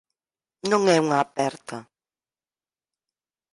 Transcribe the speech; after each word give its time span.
Non 0.71 0.81
é 0.95 0.97
unha 1.05 1.19
aperta. 1.25 1.77